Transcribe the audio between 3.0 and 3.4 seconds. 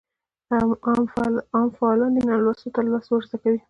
ورزده